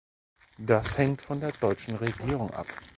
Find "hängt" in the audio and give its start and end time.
0.97-1.21